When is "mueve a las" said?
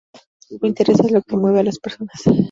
1.37-1.77